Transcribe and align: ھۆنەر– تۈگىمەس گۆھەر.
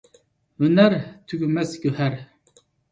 ھۆنەر– 0.63 0.97
تۈگىمەس 1.31 1.79
گۆھەر. 1.87 2.21